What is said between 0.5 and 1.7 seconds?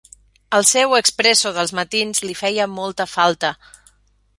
El seu expresso